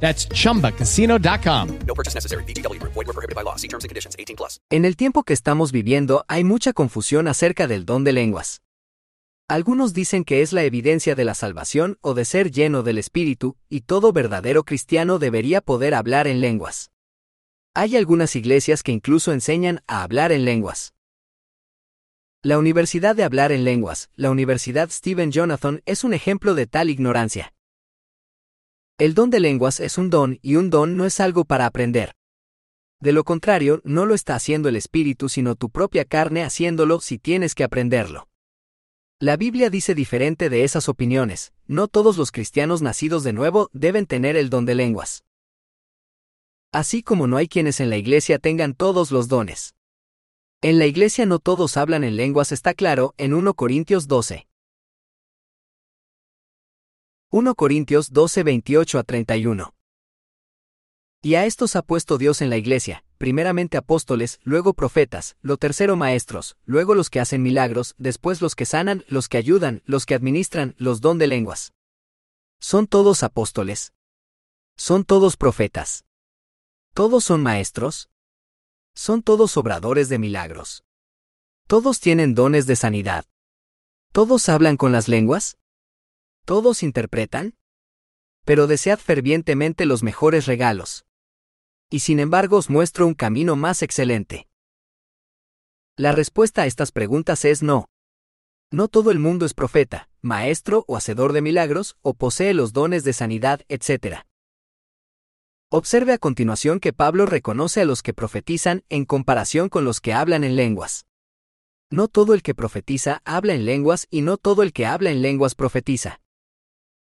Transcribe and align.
That's 0.00 0.28
chumbacasino.com. 0.28 1.78
No 1.86 1.94
purchase 1.94 2.14
necessary. 2.14 2.44
BGW. 2.44 2.80
Void 2.82 2.94
were 2.94 3.12
prohibited 3.12 3.34
by 3.34 3.42
law. 3.42 3.56
See 3.56 3.68
terms 3.68 3.84
and 3.84 3.90
conditions. 3.90 4.14
18 4.18 4.36
plus. 4.36 4.60
En 4.70 4.84
el 4.84 4.96
tiempo 4.96 5.24
que 5.24 5.34
estamos 5.34 5.72
viviendo 5.72 6.24
hay 6.28 6.44
mucha 6.44 6.72
confusión 6.72 7.28
acerca 7.28 7.66
del 7.66 7.84
don 7.84 8.04
de 8.04 8.12
lenguas. 8.12 8.62
Algunos 9.48 9.94
dicen 9.94 10.24
que 10.24 10.42
es 10.42 10.52
la 10.52 10.64
evidencia 10.64 11.14
de 11.14 11.24
la 11.24 11.34
salvación 11.34 11.98
o 12.00 12.14
de 12.14 12.24
ser 12.24 12.50
lleno 12.50 12.82
del 12.82 12.98
Espíritu, 12.98 13.56
y 13.68 13.82
todo 13.82 14.12
verdadero 14.12 14.64
cristiano 14.64 15.20
debería 15.20 15.60
poder 15.60 15.94
hablar 15.94 16.26
en 16.26 16.40
lenguas. 16.40 16.90
Hay 17.72 17.96
algunas 17.96 18.34
iglesias 18.34 18.82
que 18.82 18.90
incluso 18.90 19.32
enseñan 19.32 19.82
a 19.86 20.02
hablar 20.02 20.32
en 20.32 20.44
lenguas. 20.44 20.94
La 22.42 22.58
Universidad 22.58 23.14
de 23.14 23.24
Hablar 23.24 23.50
en 23.50 23.64
Lenguas, 23.64 24.08
la 24.14 24.30
Universidad 24.30 24.88
Stephen 24.90 25.32
Jonathan, 25.32 25.82
es 25.84 26.04
un 26.04 26.14
ejemplo 26.14 26.54
de 26.54 26.66
tal 26.66 26.90
ignorancia. 26.90 27.52
El 28.98 29.12
don 29.12 29.28
de 29.28 29.40
lenguas 29.40 29.78
es 29.80 29.98
un 29.98 30.08
don 30.08 30.38
y 30.40 30.56
un 30.56 30.70
don 30.70 30.96
no 30.96 31.04
es 31.04 31.20
algo 31.20 31.44
para 31.44 31.66
aprender. 31.66 32.12
De 32.98 33.12
lo 33.12 33.24
contrario, 33.24 33.82
no 33.84 34.06
lo 34.06 34.14
está 34.14 34.34
haciendo 34.34 34.70
el 34.70 34.76
Espíritu 34.76 35.28
sino 35.28 35.54
tu 35.54 35.68
propia 35.68 36.06
carne 36.06 36.42
haciéndolo 36.42 37.00
si 37.00 37.18
tienes 37.18 37.54
que 37.54 37.62
aprenderlo. 37.62 38.26
La 39.20 39.36
Biblia 39.36 39.68
dice 39.68 39.94
diferente 39.94 40.48
de 40.48 40.64
esas 40.64 40.88
opiniones, 40.88 41.52
no 41.66 41.88
todos 41.88 42.16
los 42.16 42.32
cristianos 42.32 42.80
nacidos 42.80 43.22
de 43.22 43.34
nuevo 43.34 43.68
deben 43.74 44.06
tener 44.06 44.34
el 44.34 44.48
don 44.48 44.64
de 44.64 44.74
lenguas. 44.74 45.24
Así 46.72 47.02
como 47.02 47.26
no 47.26 47.36
hay 47.36 47.48
quienes 47.48 47.80
en 47.80 47.90
la 47.90 47.98
iglesia 47.98 48.38
tengan 48.38 48.72
todos 48.72 49.10
los 49.10 49.28
dones. 49.28 49.74
En 50.62 50.78
la 50.78 50.86
iglesia 50.86 51.26
no 51.26 51.38
todos 51.38 51.76
hablan 51.76 52.02
en 52.02 52.16
lenguas 52.16 52.50
está 52.50 52.72
claro 52.72 53.14
en 53.18 53.34
1 53.34 53.52
Corintios 53.52 54.08
12. 54.08 54.46
1 57.32 57.56
Corintios 57.56 58.12
12, 58.12 58.44
28 58.44 59.00
a 59.00 59.02
31. 59.02 59.74
Y 61.22 61.34
a 61.34 61.44
estos 61.44 61.74
ha 61.74 61.82
puesto 61.82 62.18
Dios 62.18 62.40
en 62.40 62.50
la 62.50 62.56
iglesia, 62.56 63.04
primeramente 63.18 63.76
apóstoles, 63.76 64.38
luego 64.44 64.74
profetas, 64.74 65.36
lo 65.40 65.56
tercero 65.56 65.96
maestros, 65.96 66.56
luego 66.66 66.94
los 66.94 67.10
que 67.10 67.18
hacen 67.18 67.42
milagros, 67.42 67.96
después 67.98 68.40
los 68.40 68.54
que 68.54 68.64
sanan, 68.64 69.04
los 69.08 69.28
que 69.28 69.38
ayudan, 69.38 69.82
los 69.86 70.06
que 70.06 70.14
administran, 70.14 70.76
los 70.78 71.00
don 71.00 71.18
de 71.18 71.26
lenguas. 71.26 71.72
¿Son 72.60 72.86
todos 72.86 73.24
apóstoles? 73.24 73.92
¿Son 74.76 75.04
todos 75.04 75.36
profetas? 75.36 76.04
¿Todos 76.94 77.24
son 77.24 77.42
maestros? 77.42 78.08
¿Son 78.94 79.24
todos 79.24 79.56
obradores 79.56 80.08
de 80.08 80.20
milagros? 80.20 80.84
¿Todos 81.66 81.98
tienen 81.98 82.36
dones 82.36 82.68
de 82.68 82.76
sanidad? 82.76 83.24
¿Todos 84.12 84.48
hablan 84.48 84.76
con 84.76 84.92
las 84.92 85.08
lenguas? 85.08 85.58
¿Todos 86.46 86.84
interpretan? 86.84 87.56
Pero 88.44 88.68
desead 88.68 89.00
fervientemente 89.00 89.84
los 89.84 90.04
mejores 90.04 90.46
regalos. 90.46 91.04
Y 91.90 92.00
sin 92.00 92.20
embargo 92.20 92.58
os 92.58 92.70
muestro 92.70 93.04
un 93.04 93.14
camino 93.14 93.56
más 93.56 93.82
excelente. 93.82 94.46
La 95.96 96.12
respuesta 96.12 96.62
a 96.62 96.66
estas 96.66 96.92
preguntas 96.92 97.44
es 97.44 97.64
no. 97.64 97.88
No 98.70 98.86
todo 98.86 99.10
el 99.10 99.18
mundo 99.18 99.44
es 99.44 99.54
profeta, 99.54 100.08
maestro 100.22 100.84
o 100.86 100.96
hacedor 100.96 101.32
de 101.32 101.42
milagros, 101.42 101.96
o 102.00 102.14
posee 102.14 102.54
los 102.54 102.72
dones 102.72 103.02
de 103.02 103.12
sanidad, 103.12 103.62
etc. 103.68 104.18
Observe 105.68 106.12
a 106.12 106.18
continuación 106.18 106.78
que 106.78 106.92
Pablo 106.92 107.26
reconoce 107.26 107.80
a 107.80 107.84
los 107.84 108.04
que 108.04 108.14
profetizan 108.14 108.84
en 108.88 109.04
comparación 109.04 109.68
con 109.68 109.84
los 109.84 110.00
que 110.00 110.12
hablan 110.12 110.44
en 110.44 110.54
lenguas. 110.54 111.06
No 111.90 112.06
todo 112.06 112.34
el 112.34 112.44
que 112.44 112.54
profetiza 112.54 113.20
habla 113.24 113.54
en 113.54 113.64
lenguas 113.64 114.06
y 114.10 114.20
no 114.20 114.36
todo 114.36 114.62
el 114.62 114.72
que 114.72 114.86
habla 114.86 115.10
en 115.10 115.22
lenguas 115.22 115.56
profetiza. 115.56 116.20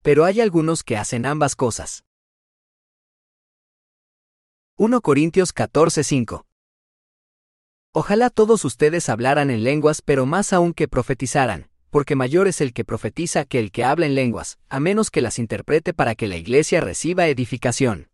Pero 0.02 0.24
hay 0.24 0.40
algunos 0.40 0.82
que 0.82 0.96
hacen 0.96 1.26
ambas 1.26 1.56
cosas. 1.56 2.04
1 4.76 5.00
Corintios 5.00 5.52
14:5 5.52 6.44
Ojalá 7.92 8.30
todos 8.30 8.64
ustedes 8.64 9.08
hablaran 9.08 9.50
en 9.50 9.64
lenguas, 9.64 10.02
pero 10.02 10.24
más 10.24 10.52
aún 10.52 10.72
que 10.72 10.86
profetizaran, 10.86 11.68
porque 11.90 12.14
mayor 12.14 12.46
es 12.46 12.60
el 12.60 12.72
que 12.72 12.84
profetiza 12.84 13.44
que 13.44 13.58
el 13.58 13.72
que 13.72 13.82
habla 13.82 14.06
en 14.06 14.14
lenguas, 14.14 14.58
a 14.68 14.78
menos 14.78 15.10
que 15.10 15.20
las 15.20 15.38
interprete 15.38 15.94
para 15.94 16.14
que 16.14 16.28
la 16.28 16.36
iglesia 16.36 16.80
reciba 16.80 17.26
edificación. 17.26 18.08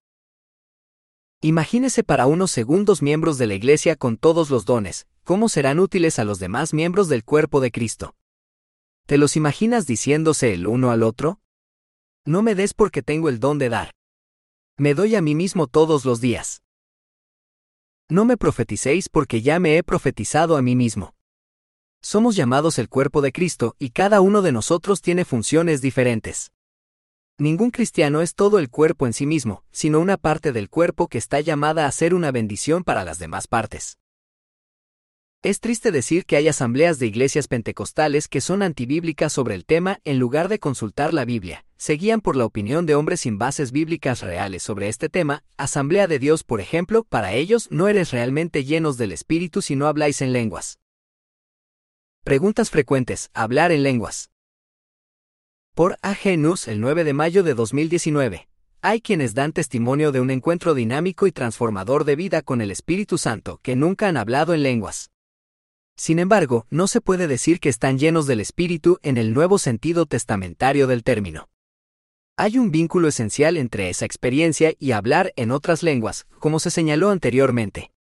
Imagínese 1.42 2.02
para 2.02 2.26
unos 2.26 2.50
segundos 2.50 3.02
miembros 3.02 3.36
de 3.36 3.46
la 3.46 3.54
iglesia 3.54 3.96
con 3.96 4.16
todos 4.16 4.48
los 4.48 4.64
dones, 4.64 5.06
cómo 5.24 5.50
serán 5.50 5.78
útiles 5.78 6.18
a 6.18 6.24
los 6.24 6.38
demás 6.38 6.72
miembros 6.72 7.10
del 7.10 7.24
cuerpo 7.24 7.60
de 7.60 7.70
Cristo. 7.70 8.14
¿Te 9.04 9.18
los 9.18 9.36
imaginas 9.36 9.86
diciéndose 9.86 10.54
el 10.54 10.66
uno 10.66 10.90
al 10.90 11.02
otro? 11.02 11.40
No 12.26 12.40
me 12.40 12.54
des 12.54 12.72
porque 12.72 13.02
tengo 13.02 13.28
el 13.28 13.38
don 13.38 13.58
de 13.58 13.68
dar. 13.68 13.90
Me 14.78 14.94
doy 14.94 15.14
a 15.14 15.20
mí 15.20 15.34
mismo 15.34 15.66
todos 15.66 16.06
los 16.06 16.22
días. 16.22 16.62
No 18.08 18.24
me 18.24 18.38
profeticéis 18.38 19.10
porque 19.10 19.42
ya 19.42 19.60
me 19.60 19.76
he 19.76 19.82
profetizado 19.82 20.56
a 20.56 20.62
mí 20.62 20.74
mismo. 20.74 21.14
Somos 22.00 22.34
llamados 22.34 22.78
el 22.78 22.88
cuerpo 22.88 23.20
de 23.20 23.30
Cristo 23.30 23.76
y 23.78 23.90
cada 23.90 24.22
uno 24.22 24.40
de 24.40 24.52
nosotros 24.52 25.02
tiene 25.02 25.26
funciones 25.26 25.82
diferentes. 25.82 26.50
Ningún 27.36 27.70
cristiano 27.70 28.22
es 28.22 28.34
todo 28.34 28.58
el 28.58 28.70
cuerpo 28.70 29.06
en 29.06 29.12
sí 29.12 29.26
mismo, 29.26 29.62
sino 29.70 30.00
una 30.00 30.16
parte 30.16 30.52
del 30.52 30.70
cuerpo 30.70 31.08
que 31.08 31.18
está 31.18 31.40
llamada 31.40 31.86
a 31.86 31.92
ser 31.92 32.14
una 32.14 32.30
bendición 32.30 32.84
para 32.84 33.04
las 33.04 33.18
demás 33.18 33.48
partes. 33.48 33.98
Es 35.42 35.60
triste 35.60 35.92
decir 35.92 36.24
que 36.24 36.36
hay 36.36 36.48
asambleas 36.48 36.98
de 36.98 37.06
iglesias 37.06 37.48
pentecostales 37.48 38.28
que 38.28 38.40
son 38.40 38.62
antibíblicas 38.62 39.30
sobre 39.30 39.54
el 39.54 39.66
tema 39.66 40.00
en 40.04 40.18
lugar 40.18 40.48
de 40.48 40.58
consultar 40.58 41.12
la 41.12 41.26
Biblia, 41.26 41.66
se 41.84 41.98
guían 41.98 42.22
por 42.22 42.34
la 42.34 42.46
opinión 42.46 42.86
de 42.86 42.94
hombres 42.94 43.20
sin 43.20 43.36
bases 43.36 43.70
bíblicas 43.70 44.22
reales 44.22 44.62
sobre 44.62 44.88
este 44.88 45.10
tema, 45.10 45.44
Asamblea 45.58 46.06
de 46.06 46.18
Dios 46.18 46.42
por 46.42 46.62
ejemplo, 46.62 47.04
para 47.04 47.34
ellos 47.34 47.68
no 47.70 47.88
eres 47.88 48.10
realmente 48.10 48.64
llenos 48.64 48.96
del 48.96 49.12
Espíritu 49.12 49.60
si 49.60 49.76
no 49.76 49.86
habláis 49.86 50.22
en 50.22 50.32
lenguas. 50.32 50.78
Preguntas 52.22 52.70
frecuentes, 52.70 53.28
hablar 53.34 53.70
en 53.70 53.82
lenguas. 53.82 54.30
Por 55.74 55.98
A. 56.00 56.14
Genus 56.14 56.68
el 56.68 56.80
9 56.80 57.04
de 57.04 57.12
mayo 57.12 57.42
de 57.42 57.52
2019. 57.52 58.48
Hay 58.80 59.02
quienes 59.02 59.34
dan 59.34 59.52
testimonio 59.52 60.10
de 60.10 60.22
un 60.22 60.30
encuentro 60.30 60.72
dinámico 60.72 61.26
y 61.26 61.32
transformador 61.32 62.04
de 62.04 62.16
vida 62.16 62.40
con 62.40 62.62
el 62.62 62.70
Espíritu 62.70 63.18
Santo 63.18 63.60
que 63.62 63.76
nunca 63.76 64.08
han 64.08 64.16
hablado 64.16 64.54
en 64.54 64.62
lenguas. 64.62 65.10
Sin 65.98 66.18
embargo, 66.18 66.66
no 66.70 66.86
se 66.86 67.02
puede 67.02 67.26
decir 67.26 67.60
que 67.60 67.68
están 67.68 67.98
llenos 67.98 68.26
del 68.26 68.40
Espíritu 68.40 68.98
en 69.02 69.18
el 69.18 69.34
nuevo 69.34 69.58
sentido 69.58 70.06
testamentario 70.06 70.86
del 70.86 71.04
término. 71.04 71.50
Hay 72.36 72.58
un 72.58 72.72
vínculo 72.72 73.06
esencial 73.06 73.56
entre 73.56 73.90
esa 73.90 74.06
experiencia 74.06 74.74
y 74.80 74.90
hablar 74.90 75.32
en 75.36 75.52
otras 75.52 75.84
lenguas, 75.84 76.26
como 76.40 76.58
se 76.58 76.72
señaló 76.72 77.10
anteriormente. 77.10 77.92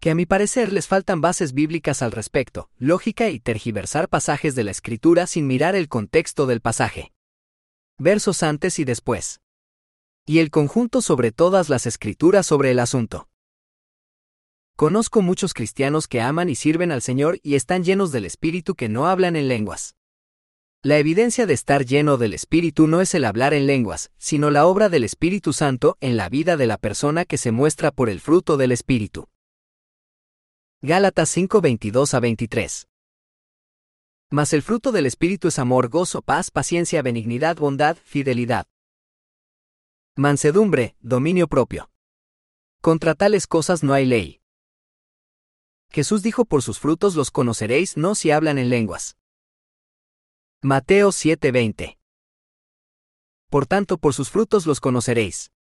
Que 0.00 0.10
a 0.10 0.14
mi 0.16 0.26
parecer 0.26 0.72
les 0.72 0.88
faltan 0.88 1.20
bases 1.20 1.52
bíblicas 1.52 2.02
al 2.02 2.10
respecto, 2.10 2.70
lógica 2.76 3.30
y 3.30 3.38
tergiversar 3.38 4.08
pasajes 4.08 4.56
de 4.56 4.64
la 4.64 4.72
escritura 4.72 5.28
sin 5.28 5.46
mirar 5.46 5.76
el 5.76 5.88
contexto 5.88 6.46
del 6.46 6.60
pasaje. 6.60 7.12
Versos 7.98 8.42
antes 8.42 8.80
y 8.80 8.84
después. 8.84 9.40
Y 10.26 10.40
el 10.40 10.50
conjunto 10.50 11.00
sobre 11.00 11.30
todas 11.30 11.68
las 11.68 11.86
escrituras 11.86 12.46
sobre 12.46 12.72
el 12.72 12.80
asunto. 12.80 13.28
Conozco 14.74 15.22
muchos 15.22 15.54
cristianos 15.54 16.08
que 16.08 16.20
aman 16.20 16.48
y 16.48 16.56
sirven 16.56 16.90
al 16.90 17.02
Señor 17.02 17.38
y 17.44 17.54
están 17.54 17.84
llenos 17.84 18.10
del 18.10 18.24
Espíritu 18.24 18.74
que 18.74 18.88
no 18.88 19.06
hablan 19.06 19.36
en 19.36 19.46
lenguas. 19.46 19.97
La 20.84 20.96
evidencia 20.98 21.44
de 21.44 21.54
estar 21.54 21.84
lleno 21.84 22.18
del 22.18 22.34
Espíritu 22.34 22.86
no 22.86 23.00
es 23.00 23.12
el 23.14 23.24
hablar 23.24 23.52
en 23.52 23.66
lenguas, 23.66 24.12
sino 24.16 24.52
la 24.52 24.64
obra 24.64 24.88
del 24.88 25.02
Espíritu 25.02 25.52
Santo 25.52 25.96
en 26.00 26.16
la 26.16 26.28
vida 26.28 26.56
de 26.56 26.68
la 26.68 26.78
persona 26.78 27.24
que 27.24 27.36
se 27.36 27.50
muestra 27.50 27.90
por 27.90 28.08
el 28.08 28.20
fruto 28.20 28.56
del 28.56 28.70
Espíritu. 28.70 29.28
Gálatas 30.80 31.30
5, 31.30 31.60
22 31.60 32.14
a 32.14 32.20
23. 32.20 32.88
Mas 34.30 34.52
el 34.52 34.62
fruto 34.62 34.92
del 34.92 35.06
Espíritu 35.06 35.48
es 35.48 35.58
amor, 35.58 35.88
gozo, 35.88 36.22
paz, 36.22 36.52
paciencia, 36.52 37.02
benignidad, 37.02 37.56
bondad, 37.56 37.96
fidelidad. 38.04 38.64
Mansedumbre, 40.14 40.94
dominio 41.00 41.48
propio. 41.48 41.90
Contra 42.80 43.16
tales 43.16 43.48
cosas 43.48 43.82
no 43.82 43.94
hay 43.94 44.06
ley. 44.06 44.40
Jesús 45.90 46.22
dijo 46.22 46.44
por 46.44 46.62
sus 46.62 46.78
frutos 46.78 47.16
los 47.16 47.32
conoceréis 47.32 47.96
no 47.96 48.14
si 48.14 48.30
hablan 48.30 48.58
en 48.58 48.70
lenguas. 48.70 49.17
Mateo 50.60 51.12
7:20. 51.12 51.98
Por 53.48 53.66
tanto, 53.66 53.96
por 53.96 54.12
sus 54.12 54.28
frutos 54.28 54.66
los 54.66 54.80
conoceréis. 54.80 55.52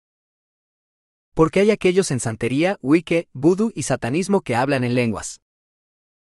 Porque 1.35 1.61
hay 1.61 1.71
aquellos 1.71 2.11
en 2.11 2.19
santería, 2.19 2.79
wicke, 2.81 3.29
vudú 3.35 3.73
y 3.75 3.83
satanismo 3.83 4.41
que 4.41 4.57
hablan 4.57 4.85
en 4.85 4.95
lenguas. 4.95 5.43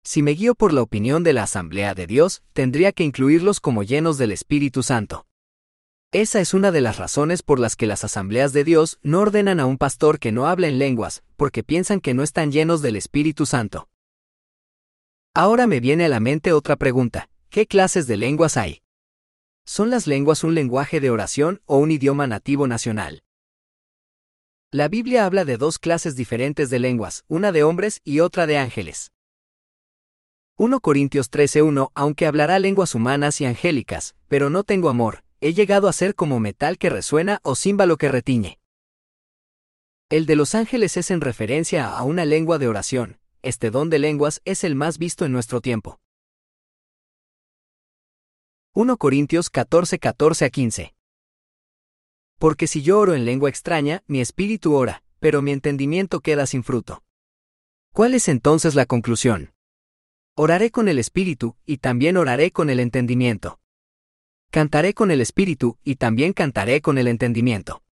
Si 0.02 0.22
me 0.22 0.32
guío 0.32 0.56
por 0.56 0.72
la 0.72 0.82
opinión 0.82 1.22
de 1.22 1.34
la 1.34 1.44
Asamblea 1.44 1.94
de 1.94 2.08
Dios, 2.08 2.42
tendría 2.52 2.90
que 2.90 3.04
incluirlos 3.04 3.60
como 3.60 3.84
llenos 3.84 4.18
del 4.18 4.32
Espíritu 4.32 4.82
Santo. 4.82 5.24
Esa 6.10 6.40
es 6.40 6.52
una 6.52 6.72
de 6.72 6.80
las 6.80 6.96
razones 6.96 7.44
por 7.44 7.60
las 7.60 7.76
que 7.76 7.86
las 7.86 8.02
asambleas 8.02 8.52
de 8.52 8.64
Dios 8.64 8.98
no 9.02 9.20
ordenan 9.20 9.60
a 9.60 9.66
un 9.66 9.78
pastor 9.78 10.18
que 10.18 10.32
no 10.32 10.48
hable 10.48 10.66
en 10.66 10.80
lenguas, 10.80 11.22
porque 11.36 11.62
piensan 11.62 12.00
que 12.00 12.12
no 12.12 12.24
están 12.24 12.50
llenos 12.50 12.82
del 12.82 12.96
Espíritu 12.96 13.46
Santo. 13.46 13.88
Ahora 15.32 15.68
me 15.68 15.78
viene 15.78 16.06
a 16.06 16.08
la 16.08 16.18
mente 16.18 16.52
otra 16.52 16.74
pregunta. 16.74 17.28
¿Qué 17.50 17.67
clases 17.67 18.06
de 18.06 18.17
lenguas 18.17 18.56
hay? 18.56 18.82
¿Son 19.64 19.91
las 19.91 20.06
lenguas 20.06 20.44
un 20.44 20.55
lenguaje 20.55 21.00
de 21.00 21.11
oración 21.11 21.62
o 21.67 21.79
un 21.79 21.91
idioma 21.91 22.26
nativo 22.26 22.67
nacional? 22.67 23.23
La 24.70 24.88
Biblia 24.88 25.25
habla 25.25 25.44
de 25.44 25.56
dos 25.56 25.79
clases 25.79 26.17
diferentes 26.17 26.69
de 26.69 26.81
lenguas, 26.81 27.25
una 27.29 27.52
de 27.52 27.62
hombres 27.62 28.00
y 28.05 28.20
otra 28.20 28.46
de 28.46 28.58
ángeles. 28.58 29.12
1 30.56 30.81
Corintios 30.81 31.31
13:1 31.31 31.91
Aunque 31.94 32.26
hablará 32.26 32.58
lenguas 32.58 32.94
humanas 32.94 33.41
y 33.41 33.44
angélicas, 33.44 34.14
pero 34.29 34.50
no 34.50 34.64
tengo 34.64 34.88
amor, 34.88 35.25
he 35.41 35.55
llegado 35.55 35.88
a 35.88 35.93
ser 35.93 36.14
como 36.14 36.41
metal 36.41 36.79
que 36.79 36.91
resuena 36.91 37.41
o 37.43 37.55
címbalo 37.55 37.96
que 37.96 38.08
retiñe. 38.08 38.58
El 40.11 40.26
de 40.26 40.37
los 40.37 40.55
ángeles 40.55 40.96
es 40.96 41.11
en 41.11 41.20
referencia 41.20 41.88
a 41.88 42.02
una 42.02 42.25
lengua 42.25 42.58
de 42.58 42.69
oración, 42.69 43.19
este 43.43 43.70
don 43.70 43.91
de 43.91 43.99
lenguas 43.99 44.43
es 44.44 44.62
el 44.62 44.75
más 44.75 44.99
visto 44.99 45.25
en 45.25 45.32
nuestro 45.32 45.61
tiempo. 45.61 46.00
1 48.76 48.96
Corintios 48.96 49.50
14, 49.50 50.00
14 50.00 50.44
a 50.46 50.50
15. 50.50 50.94
Porque 52.40 52.66
si 52.66 52.82
yo 52.82 52.98
oro 52.98 53.14
en 53.14 53.24
lengua 53.24 53.48
extraña, 53.48 54.02
mi 54.08 54.20
espíritu 54.20 54.74
ora, 54.74 55.04
pero 55.20 55.42
mi 55.42 55.52
entendimiento 55.52 56.18
queda 56.18 56.44
sin 56.44 56.64
fruto. 56.64 57.04
¿Cuál 57.92 58.14
es 58.14 58.26
entonces 58.26 58.74
la 58.74 58.84
conclusión? 58.84 59.54
Oraré 60.34 60.72
con 60.72 60.88
el 60.88 60.98
espíritu, 60.98 61.56
y 61.64 61.78
también 61.78 62.16
oraré 62.16 62.50
con 62.50 62.68
el 62.68 62.80
entendimiento. 62.80 63.60
Cantaré 64.50 64.92
con 64.92 65.12
el 65.12 65.20
espíritu, 65.20 65.78
y 65.84 65.94
también 65.94 66.32
cantaré 66.32 66.80
con 66.80 66.98
el 66.98 67.06
entendimiento. 67.06 67.84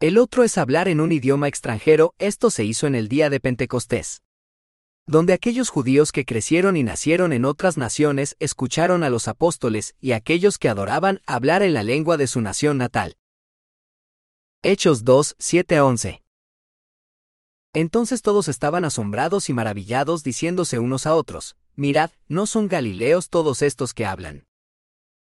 El 0.00 0.18
otro 0.18 0.44
es 0.44 0.58
hablar 0.58 0.86
en 0.86 1.00
un 1.00 1.12
idioma 1.12 1.48
extranjero, 1.48 2.14
esto 2.18 2.50
se 2.50 2.64
hizo 2.64 2.86
en 2.86 2.94
el 2.94 3.08
día 3.08 3.30
de 3.30 3.40
Pentecostés. 3.40 4.20
Donde 5.06 5.32
aquellos 5.32 5.68
judíos 5.70 6.12
que 6.12 6.24
crecieron 6.24 6.76
y 6.76 6.82
nacieron 6.82 7.32
en 7.32 7.44
otras 7.44 7.76
naciones 7.76 8.36
escucharon 8.38 9.02
a 9.02 9.10
los 9.10 9.28
apóstoles 9.28 9.94
y 10.00 10.12
aquellos 10.12 10.58
que 10.58 10.68
adoraban 10.68 11.20
hablar 11.26 11.62
en 11.62 11.74
la 11.74 11.82
lengua 11.82 12.16
de 12.16 12.26
su 12.26 12.40
nación 12.40 12.78
natal. 12.78 13.16
Hechos 14.62 15.04
2, 15.04 15.36
7 15.38 15.76
a 15.76 15.84
11. 15.84 16.22
Entonces 17.72 18.22
todos 18.22 18.48
estaban 18.48 18.84
asombrados 18.84 19.48
y 19.48 19.52
maravillados 19.52 20.22
diciéndose 20.22 20.78
unos 20.78 21.06
a 21.06 21.14
otros, 21.14 21.56
Mirad, 21.76 22.10
¿no 22.28 22.46
son 22.46 22.68
galileos 22.68 23.30
todos 23.30 23.62
estos 23.62 23.94
que 23.94 24.04
hablan? 24.04 24.44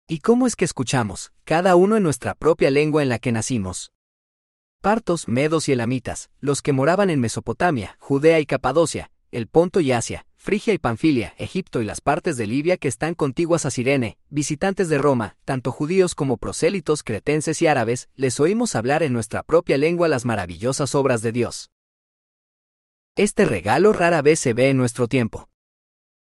¿Y 0.07 0.19
cómo 0.19 0.45
es 0.45 0.55
que 0.55 0.65
escuchamos, 0.65 1.33
cada 1.43 1.75
uno 1.75 1.97
en 1.97 2.03
nuestra 2.03 2.35
propia 2.35 2.69
lengua 2.69 3.01
en 3.01 3.09
la 3.09 3.17
que 3.17 3.31
nacimos? 3.31 3.91
Partos, 4.79 5.27
medos 5.27 5.67
y 5.67 5.71
elamitas, 5.71 6.29
los 6.39 6.61
que 6.61 6.71
moraban 6.71 7.09
en 7.09 7.19
Mesopotamia, 7.19 7.97
Judea 7.99 8.39
y 8.39 8.45
Capadocia, 8.45 9.09
el 9.35 9.47
Ponto 9.47 9.81
y 9.81 9.91
Asia, 9.91 10.25
Frigia 10.37 10.73
y 10.73 10.77
Panfilia, 10.77 11.33
Egipto 11.37 11.81
y 11.81 11.85
las 11.85 11.99
partes 11.99 12.37
de 12.37 12.47
Libia 12.47 12.77
que 12.77 12.87
están 12.87 13.15
contiguas 13.15 13.65
a 13.65 13.69
Sirene, 13.69 14.17
visitantes 14.29 14.87
de 14.87 14.97
Roma, 14.97 15.35
tanto 15.43 15.73
judíos 15.73 16.15
como 16.15 16.37
prosélitos 16.37 17.03
cretenses 17.03 17.61
y 17.61 17.67
árabes, 17.67 18.07
les 18.15 18.39
oímos 18.39 18.75
hablar 18.75 19.03
en 19.03 19.11
nuestra 19.11 19.43
propia 19.43 19.77
lengua 19.77 20.07
las 20.07 20.23
maravillosas 20.23 20.95
obras 20.95 21.21
de 21.21 21.33
Dios. 21.33 21.69
Este 23.17 23.43
regalo 23.43 23.91
rara 23.91 24.21
vez 24.21 24.39
se 24.39 24.53
ve 24.53 24.69
en 24.69 24.77
nuestro 24.77 25.09
tiempo. 25.09 25.49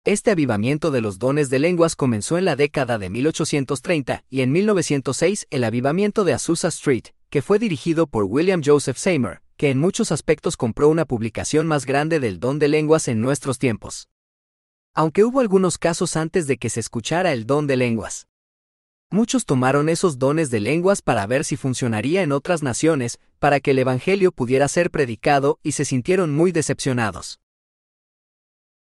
Este 0.03 0.29
avivamiento 0.29 0.91
de 0.91 1.01
los 1.01 1.17
dones 1.17 1.49
de 1.49 1.57
lenguas 1.57 1.95
comenzó 1.95 2.37
en 2.37 2.45
la 2.45 2.55
década 2.55 2.99
de 2.99 3.09
1830 3.09 4.25
y 4.29 4.41
en 4.41 4.51
1906 4.51 5.47
el 5.49 5.63
avivamiento 5.63 6.23
de 6.23 6.33
Azusa 6.33 6.67
Street, 6.67 7.05
que 7.31 7.41
fue 7.41 7.57
dirigido 7.57 8.05
por 8.05 8.25
William 8.25 8.61
Joseph 8.63 8.97
Seymour, 8.97 9.41
que 9.61 9.69
en 9.69 9.77
muchos 9.77 10.11
aspectos 10.11 10.57
compró 10.57 10.89
una 10.89 11.05
publicación 11.05 11.67
más 11.67 11.85
grande 11.85 12.19
del 12.19 12.39
don 12.39 12.57
de 12.57 12.67
lenguas 12.67 13.07
en 13.07 13.21
nuestros 13.21 13.59
tiempos. 13.59 14.09
Aunque 14.95 15.23
hubo 15.23 15.39
algunos 15.39 15.77
casos 15.77 16.15
antes 16.15 16.47
de 16.47 16.57
que 16.57 16.71
se 16.71 16.79
escuchara 16.79 17.31
el 17.31 17.45
don 17.45 17.67
de 17.67 17.77
lenguas. 17.77 18.27
Muchos 19.11 19.45
tomaron 19.45 19.87
esos 19.87 20.17
dones 20.17 20.49
de 20.49 20.61
lenguas 20.61 21.03
para 21.03 21.27
ver 21.27 21.45
si 21.45 21.57
funcionaría 21.57 22.23
en 22.23 22.31
otras 22.31 22.63
naciones, 22.63 23.19
para 23.37 23.59
que 23.59 23.69
el 23.69 23.77
Evangelio 23.77 24.31
pudiera 24.31 24.67
ser 24.67 24.89
predicado 24.89 25.59
y 25.61 25.73
se 25.73 25.85
sintieron 25.85 26.33
muy 26.33 26.51
decepcionados. 26.51 27.39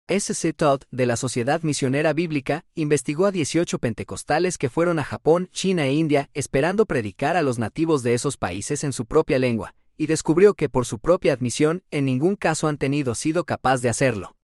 S.C. 0.09 0.55
Todd, 0.55 0.85
de 0.91 1.05
la 1.05 1.19
Sociedad 1.19 1.61
Misionera 1.63 2.15
Bíblica, 2.15 2.65
investigó 2.75 3.27
a 3.27 3.33
18 3.33 3.79
pentecostales 3.79 4.57
que 4.57 4.71
fueron 4.71 4.99
a 4.99 5.05
Japón, 5.05 5.51
China 5.53 5.85
e 5.85 5.93
India 5.93 6.31
esperando 6.33 6.87
predicar 6.87 7.37
a 7.37 7.43
los 7.43 7.59
nativos 7.59 8.03
de 8.03 8.15
esos 8.15 8.39
países 8.39 8.83
en 8.83 8.95
su 8.95 9.05
propia 9.05 9.39
lengua, 9.39 9.75
y 10.01 10.07
descubrió 10.07 10.55
que 10.55 10.71
por 10.71 10.87
su 10.87 10.99
propia 10.99 11.35
admisión 11.35 11.85
en 11.91 12.07
ningún 12.07 12.35
caso 12.35 12.69
han 12.69 12.79
tenido 12.79 13.15
sido 13.15 13.45
capaz 13.45 13.83
de 13.83 13.91
hacerlo. 13.91 14.35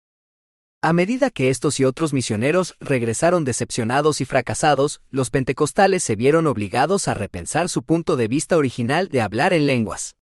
A 0.82 0.92
medida 0.92 1.30
que 1.30 1.48
estos 1.48 1.80
y 1.80 1.86
otros 1.86 2.12
misioneros 2.12 2.76
regresaron 2.78 3.46
decepcionados 3.46 4.20
y 4.20 4.26
fracasados, 4.26 5.00
los 5.08 5.30
pentecostales 5.30 6.04
se 6.04 6.14
vieron 6.14 6.46
obligados 6.46 7.08
a 7.08 7.14
repensar 7.14 7.70
su 7.70 7.84
punto 7.84 8.16
de 8.16 8.28
vista 8.28 8.58
original 8.58 9.08
de 9.08 9.22
hablar 9.22 9.54
en 9.54 9.64
lenguas. 9.64 10.16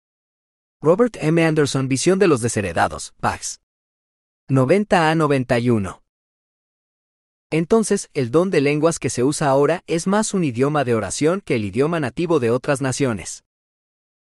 Robert 0.81 1.17
M. 1.21 1.45
Anderson, 1.45 1.89
Visión 1.89 2.21
de 2.21 2.29
los 2.29 2.41
Desheredados, 2.41 3.13
Pax. 3.19 3.61
90 4.49 5.11
a 5.11 5.17
91. 5.17 6.01
Entonces, 7.51 8.09
el 8.15 8.31
don 8.31 8.51
de 8.51 8.61
lenguas 8.61 9.01
que 9.01 9.11
se 9.11 9.25
usa 9.25 9.49
ahora 9.49 9.83
es 9.89 10.07
más 10.07 10.33
un 10.33 10.45
idioma 10.45 10.85
de 10.85 10.95
oración 10.95 11.41
que 11.41 11.57
el 11.57 11.65
idioma 11.65 11.99
nativo 11.99 12.39
de 12.39 12.53
otras 12.53 12.81
naciones. 12.81 13.44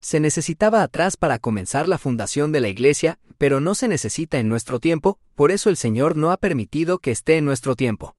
Se 0.07 0.21
necesitaba 0.21 0.83
atrás 0.83 1.17
para 1.17 1.37
comenzar 1.37 1.89
la 1.89 1.97
fundación 1.97 2.53
de 2.53 2.61
la 2.61 2.69
Iglesia, 2.69 3.19
pero 3.37 3.59
no 3.59 3.75
se 3.75 3.89
necesita 3.89 4.39
en 4.39 4.47
nuestro 4.47 4.79
tiempo, 4.79 5.19
por 5.35 5.51
eso 5.51 5.69
el 5.69 5.75
Señor 5.75 6.15
no 6.15 6.31
ha 6.31 6.37
permitido 6.37 6.99
que 6.99 7.11
esté 7.11 7.35
en 7.35 7.43
nuestro 7.43 7.75
tiempo. 7.75 8.15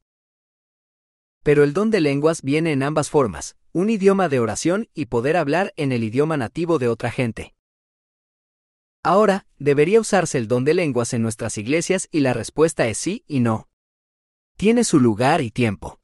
Pero 1.43 1.65
el 1.65 1.73
don 1.73 1.91
de 1.91 2.03
lenguas 2.03 2.43
viene 2.43 2.73
en 2.73 2.83
ambas 2.83 3.09
formas, 3.09 3.57
un 3.73 3.89
idioma 3.89 4.29
de 4.29 4.39
oración 4.39 4.91
y 4.93 5.07
poder 5.07 5.39
hablar 5.39 5.73
en 5.77 5.93
el 5.93 6.05
idioma 6.05 6.37
nativo 6.37 6.79
de 6.79 6.89
otra 6.89 7.11
gente. 7.11 7.55
Ahora, 9.03 9.47
¿debería 9.59 9.99
usarse 9.99 10.37
el 10.37 10.47
don 10.47 10.67
de 10.67 10.75
lenguas 10.75 11.15
en 11.15 11.23
nuestras 11.23 11.57
iglesias? 11.57 12.07
Y 12.13 12.21
la 12.21 12.35
respuesta 12.35 12.87
es 12.87 12.99
sí 12.99 13.25
y 13.27 13.41
no. 13.41 13.71
Tiene 14.59 14.85
su 14.85 15.01
lugar 15.01 15.41
y 15.41 15.51
tiempo. 15.51 16.03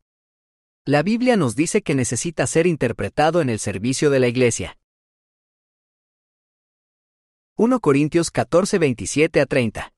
La 0.87 1.03
Biblia 1.03 1.37
nos 1.37 1.57
dice 1.57 1.83
que 1.83 1.95
necesita 1.95 2.47
ser 2.47 2.67
interpretado 2.67 3.43
en 3.43 3.51
el 3.51 3.59
servicio 3.59 4.09
de 4.09 4.21
la 4.21 4.29
iglesia. 4.29 4.79
1 7.57 7.79
Corintios 7.79 8.33
14, 8.33 8.79
27 8.81 9.41
a 9.41 9.47
30. 9.47 9.93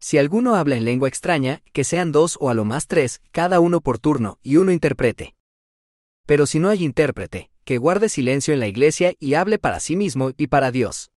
Si 0.00 0.18
alguno 0.18 0.56
habla 0.56 0.74
en 0.74 0.84
lengua 0.84 1.06
extraña, 1.06 1.62
que 1.72 1.84
sean 1.84 2.10
dos 2.10 2.36
o 2.40 2.50
a 2.50 2.54
lo 2.54 2.64
más 2.64 2.88
tres, 2.88 3.20
cada 3.30 3.60
uno 3.60 3.80
por 3.80 4.00
turno, 4.00 4.38
y 4.42 4.56
uno 4.56 4.72
interprete. 4.72 5.36
Pero 6.26 6.46
si 6.46 6.58
no 6.58 6.68
hay 6.68 6.82
intérprete, 6.82 7.52
que 7.64 7.78
guarde 7.78 8.08
silencio 8.08 8.52
en 8.52 8.58
la 8.58 8.66
iglesia 8.66 9.14
y 9.20 9.34
hable 9.34 9.60
para 9.60 9.78
sí 9.78 9.94
mismo 9.94 10.32
y 10.36 10.48
para 10.48 10.72
Dios 10.72 11.12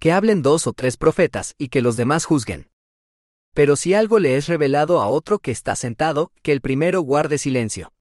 que 0.00 0.12
hablen 0.12 0.40
dos 0.40 0.66
o 0.66 0.72
tres 0.72 0.96
profetas 0.96 1.54
y 1.58 1.68
que 1.68 1.82
los 1.82 1.96
demás 1.96 2.24
juzguen. 2.24 2.70
Pero 3.54 3.76
si 3.76 3.92
algo 3.92 4.18
le 4.18 4.36
es 4.36 4.48
revelado 4.48 5.02
a 5.02 5.08
otro 5.08 5.38
que 5.38 5.50
está 5.50 5.76
sentado, 5.76 6.32
que 6.42 6.52
el 6.52 6.62
primero 6.62 7.02
guarde 7.02 7.36
silencio. 7.36 7.92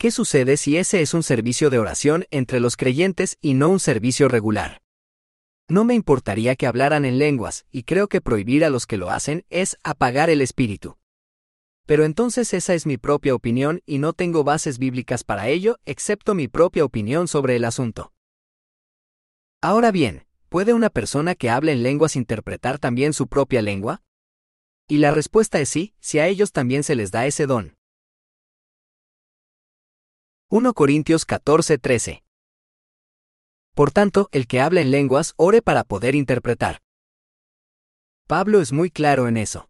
¿Qué 0.00 0.10
sucede 0.10 0.56
si 0.56 0.78
ese 0.78 1.02
es 1.02 1.12
un 1.12 1.22
servicio 1.22 1.68
de 1.68 1.78
oración 1.78 2.24
entre 2.30 2.58
los 2.58 2.78
creyentes 2.78 3.36
y 3.42 3.52
no 3.52 3.68
un 3.68 3.78
servicio 3.78 4.28
regular? 4.28 4.80
No 5.68 5.84
me 5.84 5.92
importaría 5.92 6.56
que 6.56 6.66
hablaran 6.66 7.04
en 7.04 7.18
lenguas, 7.18 7.66
y 7.70 7.82
creo 7.82 8.08
que 8.08 8.22
prohibir 8.22 8.64
a 8.64 8.70
los 8.70 8.86
que 8.86 8.96
lo 8.96 9.10
hacen 9.10 9.44
es 9.50 9.76
apagar 9.84 10.30
el 10.30 10.40
espíritu. 10.40 10.96
Pero 11.84 12.06
entonces 12.06 12.54
esa 12.54 12.72
es 12.72 12.86
mi 12.86 12.96
propia 12.96 13.34
opinión 13.34 13.82
y 13.84 13.98
no 13.98 14.14
tengo 14.14 14.42
bases 14.42 14.78
bíblicas 14.78 15.22
para 15.22 15.48
ello, 15.48 15.76
excepto 15.84 16.34
mi 16.34 16.48
propia 16.48 16.82
opinión 16.82 17.28
sobre 17.28 17.56
el 17.56 17.66
asunto. 17.66 18.14
Ahora 19.60 19.90
bien, 19.90 20.24
¿Puede 20.48 20.72
una 20.72 20.90
persona 20.90 21.36
que 21.36 21.48
habla 21.48 21.72
en 21.72 21.84
lenguas 21.84 22.16
interpretar 22.16 22.78
también 22.80 23.12
su 23.12 23.28
propia 23.28 23.62
lengua? 23.62 24.02
Y 24.88 24.96
la 24.96 25.12
respuesta 25.12 25.60
es 25.60 25.68
sí, 25.68 25.94
si 26.00 26.18
a 26.18 26.26
ellos 26.26 26.50
también 26.50 26.82
se 26.82 26.96
les 26.96 27.12
da 27.12 27.26
ese 27.26 27.46
don. 27.46 27.76
1 30.52 30.74
Corintios 30.74 31.28
14:13 31.28 32.24
Por 33.72 33.92
tanto, 33.92 34.28
el 34.32 34.48
que 34.48 34.60
habla 34.60 34.80
en 34.80 34.90
lenguas 34.90 35.32
ore 35.36 35.62
para 35.62 35.84
poder 35.84 36.16
interpretar. 36.16 36.80
Pablo 38.26 38.60
es 38.60 38.72
muy 38.72 38.90
claro 38.90 39.28
en 39.28 39.36
eso. 39.36 39.69